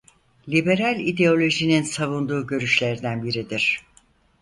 [0.49, 3.83] Liberal ideolojinin savunduğu görüşlerden biridir.